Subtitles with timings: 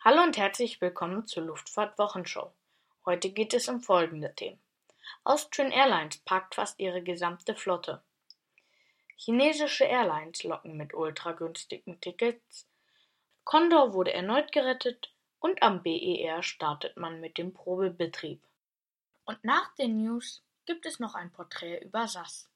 [0.00, 2.52] Hallo und herzlich willkommen zur Luftfahrt-Wochenshow.
[3.04, 4.60] Heute geht es um folgende Themen.
[5.24, 8.00] Austrian Airlines parkt fast ihre gesamte Flotte.
[9.16, 12.68] Chinesische Airlines locken mit ultragünstigen Tickets.
[13.42, 18.40] Condor wurde erneut gerettet und am BER startet man mit dem Probebetrieb.
[19.24, 22.48] Und nach den News gibt es noch ein Porträt über SAS.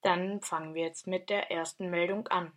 [0.00, 2.50] Dann fangen wir jetzt mit der ersten Meldung an.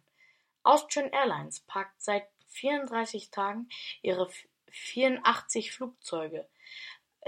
[0.63, 3.69] Austrian Airlines parkt seit 34 Tagen
[4.01, 4.29] ihre
[4.69, 6.47] 84 Flugzeuge.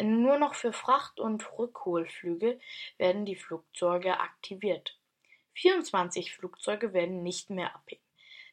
[0.01, 2.59] Nur noch für Fracht- und Rückholflüge
[2.97, 4.97] werden die Flugzeuge aktiviert.
[5.53, 8.03] 24 Flugzeuge werden nicht mehr abheben.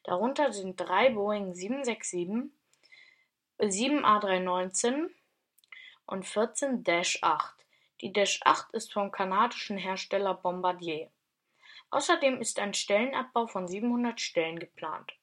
[0.03, 2.51] Darunter sind drei Boeing 767,
[3.59, 5.09] sieben A319
[6.05, 7.55] und 14 Dash 8.
[8.01, 11.09] Die Dash 8 ist vom kanadischen Hersteller Bombardier.
[11.89, 15.13] Außerdem ist ein Stellenabbau von 700 Stellen geplant.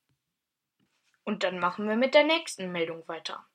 [1.25, 3.47] Und dann machen wir mit der nächsten Meldung weiter.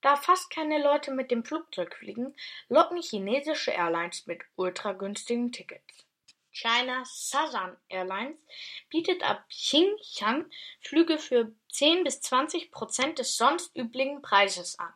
[0.00, 2.34] Da fast keine Leute mit dem Flugzeug fliegen,
[2.68, 6.06] locken chinesische Airlines mit ultragünstigen Tickets.
[6.52, 8.44] China Southern Airlines
[8.88, 10.46] bietet ab Xinjiang
[10.80, 14.92] Flüge für 10 bis 20 Prozent des sonst üblichen Preises an.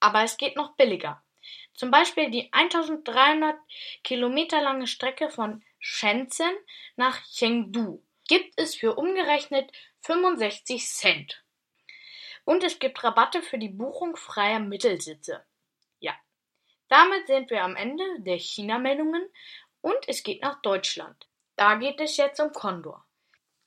[0.00, 1.22] Aber es geht noch billiger.
[1.74, 3.56] Zum Beispiel die 1300
[4.02, 6.54] Kilometer lange Strecke von Shenzhen
[6.96, 9.70] nach Chengdu gibt es für umgerechnet
[10.04, 11.42] 65 Cent.
[12.44, 15.42] Und es gibt Rabatte für die Buchung freier Mittelsitze.
[15.98, 16.14] Ja,
[16.88, 19.26] damit sind wir am Ende der China-Meldungen
[19.80, 21.26] und es geht nach Deutschland.
[21.56, 23.02] Da geht es jetzt um Condor.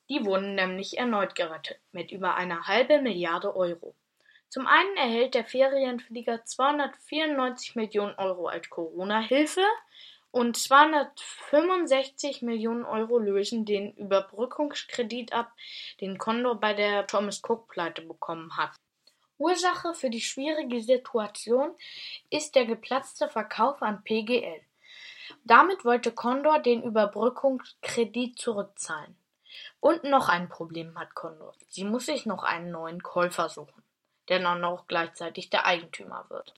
[0.10, 3.96] Die wurden nämlich erneut gerettet mit über einer halbe Milliarde Euro.
[4.50, 9.66] Zum einen erhält der Ferienflieger 294 Millionen Euro als Corona-Hilfe
[10.38, 15.52] und 265 Millionen Euro lösen den Überbrückungskredit ab,
[16.02, 18.72] den Condor bei der Thomas-Cook-Pleite bekommen hat.
[19.38, 21.72] Ursache für die schwierige Situation
[22.30, 24.62] ist der geplatzte Verkauf an PGL.
[25.44, 29.16] Damit wollte Condor den Überbrückungskredit zurückzahlen.
[29.80, 31.54] Und noch ein Problem hat Condor.
[31.68, 33.84] Sie muss sich noch einen neuen Käufer suchen
[34.28, 36.54] der dann auch gleichzeitig der Eigentümer wird.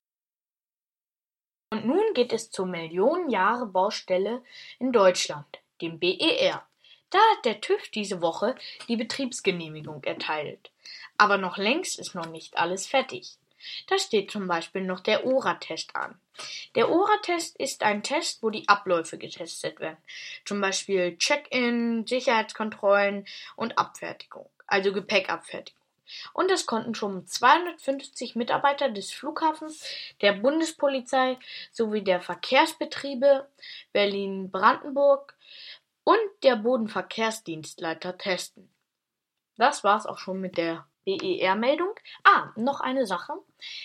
[1.71, 4.43] Und nun geht es zur Millionenjahre-Baustelle
[4.79, 6.65] in Deutschland, dem BER.
[7.11, 8.55] Da hat der TÜV diese Woche
[8.87, 10.71] die Betriebsgenehmigung erteilt.
[11.17, 13.37] Aber noch längst ist noch nicht alles fertig.
[13.87, 16.19] Da steht zum Beispiel noch der ORA-Test an.
[16.75, 19.97] Der ORA-Test ist ein Test, wo die Abläufe getestet werden.
[20.45, 25.78] Zum Beispiel Check-in, Sicherheitskontrollen und Abfertigung, also Gepäckabfertigung.
[26.33, 29.83] Und es konnten schon 250 Mitarbeiter des Flughafens,
[30.21, 31.37] der Bundespolizei
[31.71, 33.47] sowie der Verkehrsbetriebe
[33.93, 35.35] Berlin-Brandenburg
[36.03, 38.69] und der Bodenverkehrsdienstleiter testen.
[39.57, 41.93] Das war's auch schon mit der BER-Meldung.
[42.23, 43.33] Ah, noch eine Sache.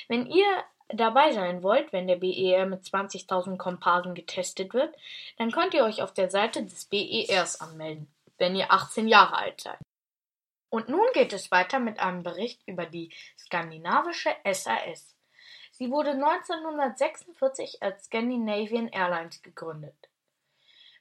[0.09, 0.47] Wenn ihr
[0.89, 4.95] dabei sein wollt, wenn der BER mit 20.000 Komparsen getestet wird,
[5.39, 8.09] dann könnt ihr euch auf der Seite des BERs anmelden,
[8.39, 9.79] wenn ihr 18 Jahre alt seid.
[10.75, 15.15] Und nun geht es weiter mit einem Bericht über die skandinavische SAS.
[15.71, 19.95] Sie wurde 1946 als Scandinavian Airlines gegründet.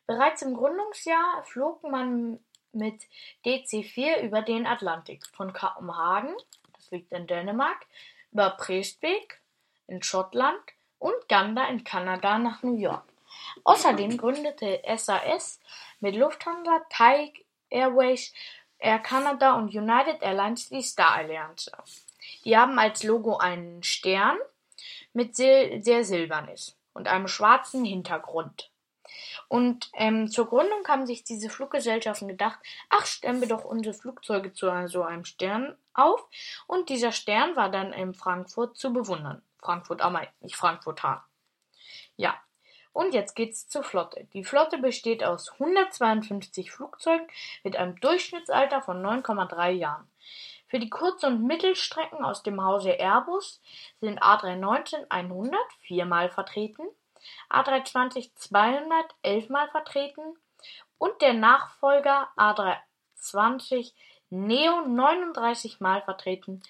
[0.06, 2.40] Bereits im Gründungsjahr flog man
[2.72, 3.02] mit
[3.46, 6.36] DC-4 über den Atlantik von Kopenhagen,
[6.74, 7.88] das liegt in Dänemark,
[8.32, 9.42] über Prestwick
[9.88, 10.62] in Schottland
[11.00, 13.06] und Gander in Kanada nach New York.
[13.64, 15.60] Außerdem gründete SAS
[16.00, 17.34] mit Lufthansa, Thai
[17.72, 18.32] Airways
[18.84, 21.72] Air Canada und United Airlines die Star-Allianz.
[22.44, 24.38] Die haben als Logo einen Stern
[25.14, 28.70] mit sil sehr silbern ist und einem schwarzen Hintergrund.
[29.48, 34.54] Und ähm, zur Gründung haben sich diese Fluggesellschaften gedacht, ach, stellen wir doch unsere Flugzeuge
[34.54, 36.28] zu so einem Stern auf.
[36.68, 39.42] Und dieser Stern war dann in Frankfurt zu bewundern.
[39.60, 41.22] Frankfurt am Main, nicht Frankfurt Hahn.
[42.18, 42.36] Ja,
[42.94, 44.28] und jetzt geht's zur Flotte.
[44.34, 47.28] Die Flotte besteht aus 152 Flugzeugen
[47.64, 50.08] mit einem Durchschnittsalter von 9,3 Jahren.
[50.68, 53.62] Für die Kurz- und Mittelstrecken aus dem Hause Airbus
[54.00, 56.84] sind A319-100 viermal vertreten,
[57.50, 58.90] A320-200
[59.22, 60.22] elfmal vertreten
[60.98, 63.94] und der Nachfolger A320
[64.30, 66.63] Neo 39 Mal vertreten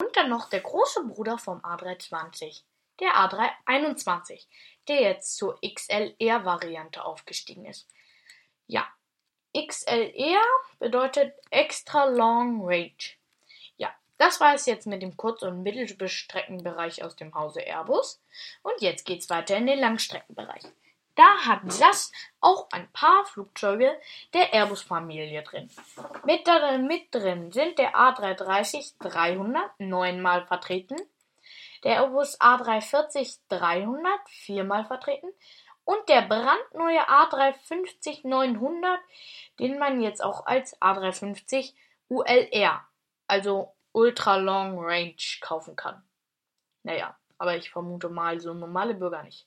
[0.00, 2.62] und dann noch der große Bruder vom A320,
[3.02, 4.46] der A321
[4.88, 7.88] der jetzt zur XLR-Variante aufgestiegen ist.
[8.66, 8.86] Ja,
[9.56, 10.42] XLR
[10.78, 12.92] bedeutet Extra Long Range.
[13.76, 18.20] Ja, das war es jetzt mit dem Kurz- und Mittelstreckenbereich aus dem Hause Airbus.
[18.62, 20.62] Und jetzt geht's weiter in den Langstreckenbereich.
[21.14, 22.10] Da hat SAS
[22.40, 23.94] auch ein paar Flugzeuge
[24.32, 25.68] der Airbus-Familie drin.
[26.24, 26.48] Mit,
[26.88, 30.96] mit drin sind der A330-300 neunmal vertreten,
[31.84, 35.28] der Airbus A340-300 viermal vertreten
[35.84, 38.98] und der brandneue A350-900,
[39.58, 41.74] den man jetzt auch als A350
[42.08, 42.86] ULR,
[43.26, 46.02] also Ultra Long Range, kaufen kann.
[46.82, 49.46] Naja, aber ich vermute mal so normale Bürger nicht.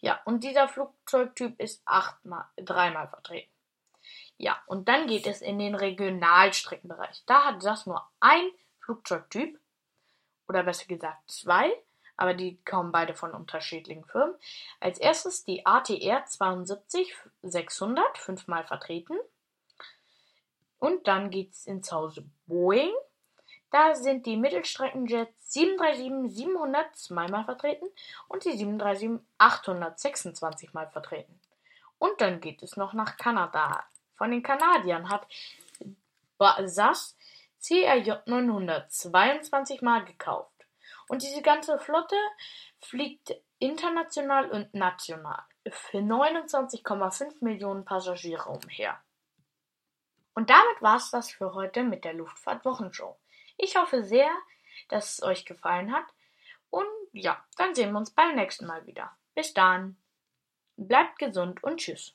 [0.00, 3.50] Ja, und dieser Flugzeugtyp ist achtmal, dreimal vertreten.
[4.36, 7.22] Ja, und dann geht es in den Regionalstreckenbereich.
[7.26, 8.50] Da hat das nur ein
[8.80, 9.58] Flugzeugtyp,
[10.52, 11.72] oder besser gesagt zwei,
[12.16, 14.34] aber die kommen beide von unterschiedlichen Firmen.
[14.80, 19.16] Als erstes die ATR 72 600, fünfmal vertreten.
[20.78, 22.92] Und dann geht es ins Hause Boeing.
[23.70, 27.86] Da sind die Mittelstreckenjets 737-700 zweimal vertreten
[28.28, 31.40] und die 737-800 26 mal vertreten.
[31.98, 33.84] Und dann geht es noch nach Kanada.
[34.14, 35.26] Von den Kanadiern hat
[36.38, 37.16] SAS
[37.66, 40.50] CRJ 900 22 mal gekauft.
[41.08, 42.16] Und diese ganze Flotte
[42.80, 49.00] fliegt international und national für 29,5 Millionen Passagiere umher.
[50.34, 53.16] Und damit war's das für heute mit der Luftfahrt-Wochenshow.
[53.56, 54.30] Ich hoffe sehr,
[54.88, 56.06] dass es euch gefallen hat.
[56.70, 59.16] Und ja, dann sehen wir uns beim nächsten Mal wieder.
[59.34, 59.96] Bis dann.
[60.76, 62.14] Bleibt gesund und tschüss.